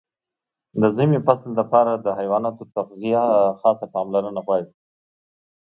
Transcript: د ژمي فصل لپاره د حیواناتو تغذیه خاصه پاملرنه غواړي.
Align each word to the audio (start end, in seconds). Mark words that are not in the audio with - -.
د 0.81 0.83
ژمي 0.95 1.19
فصل 1.25 1.49
لپاره 1.59 1.91
د 1.95 2.07
حیواناتو 2.19 2.63
تغذیه 2.75 3.23
خاصه 3.59 3.85
پاملرنه 3.95 4.39
غواړي. 4.45 4.69